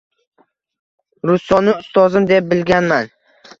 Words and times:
Russoni 1.31 1.77
ustozim 1.83 2.29
deb 2.35 2.51
bilganman. 2.57 3.15